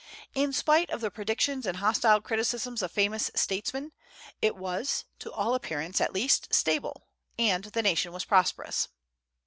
In 0.33 0.51
spite 0.51 0.89
of 0.89 0.99
the 1.01 1.11
predictions 1.11 1.67
and 1.67 1.77
hostile 1.77 2.21
criticisms 2.21 2.81
of 2.81 2.91
famous 2.91 3.29
statesmen, 3.35 3.91
it 4.41 4.55
was, 4.55 5.05
to 5.19 5.31
all 5.31 5.53
appearance 5.53 6.01
at 6.01 6.11
least, 6.11 6.51
stable, 6.51 7.07
and 7.37 7.65
the 7.65 7.83
nation 7.83 8.11
was 8.11 8.25
prosperous. 8.25 8.87